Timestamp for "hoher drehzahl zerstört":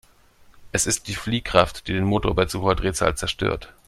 2.63-3.71